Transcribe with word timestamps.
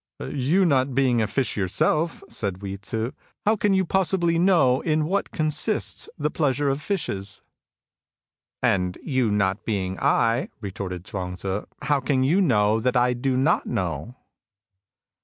''"You 0.49 0.65
not 0.65 0.95
being 0.95 1.21
a 1.21 1.27
fish 1.27 1.55
yourself," 1.55 2.23
said 2.27 2.57
Hui 2.59 2.77
Tzu," 2.79 3.11
how 3.45 3.55
can 3.55 3.75
you 3.75 3.85
possibly 3.85 4.39
know 4.39 4.81
in 4.81 5.05
what 5.05 5.29
consists 5.29 6.09
the 6.17 6.31
pleasure 6.31 6.69
of 6.69 6.81
fishes?"" 6.81 7.43
And 8.63 8.97
you 9.03 9.29
not 9.29 9.63
being 9.63 9.99
I," 9.99 10.49
retorted 10.59 11.05
Chuang 11.05 11.35
Tzu, 11.35 11.65
*' 11.71 11.81
how 11.83 11.99
can 11.99 12.23
you 12.23 12.41
know 12.41 12.79
that 12.79 12.97
I 12.97 13.13
do 13.13 13.37
not 13.37 13.67
know 13.67 14.15